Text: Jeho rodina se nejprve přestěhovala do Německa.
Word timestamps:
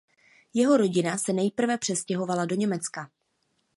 Jeho 0.53 0.77
rodina 0.77 1.17
se 1.17 1.33
nejprve 1.33 1.77
přestěhovala 1.77 2.45
do 2.45 2.55
Německa. 2.55 3.09